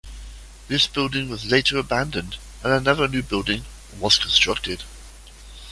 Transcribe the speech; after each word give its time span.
This 0.67 0.87
building 0.87 1.29
was 1.29 1.45
later 1.45 1.77
abandoned 1.77 2.37
and 2.63 2.73
another 2.73 3.07
new 3.07 3.21
building 3.21 3.65
was 3.99 4.17
constructed. 4.17 4.81